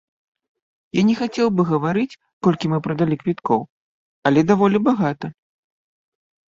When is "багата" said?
4.91-5.27